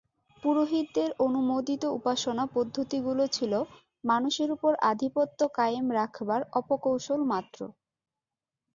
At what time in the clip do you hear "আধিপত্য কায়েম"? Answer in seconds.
4.91-5.85